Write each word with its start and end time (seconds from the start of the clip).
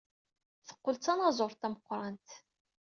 Teqqel 0.67 0.95
d 0.97 1.01
tanaẓurt 1.03 1.57
tameqrant. 1.61 2.27